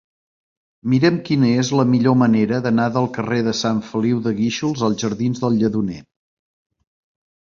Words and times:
Mira'm 0.93 1.17
quina 1.25 1.49
és 1.63 1.67
la 1.79 1.83
millor 1.89 2.15
manera 2.21 2.61
d'anar 2.63 2.87
del 2.95 3.09
carrer 3.17 3.37
de 3.49 3.53
Sant 3.59 3.83
Feliu 3.89 4.23
de 4.29 4.33
Guíxols 4.39 4.85
als 4.87 4.99
jardins 5.05 5.43
del 5.45 5.59
Lledoner. 5.59 6.01